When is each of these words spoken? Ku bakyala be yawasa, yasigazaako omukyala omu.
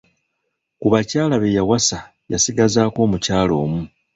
Ku 0.79 0.87
bakyala 0.93 1.35
be 1.41 1.49
yawasa, 1.57 1.99
yasigazaako 2.31 2.99
omukyala 3.05 3.53
omu. 3.63 3.81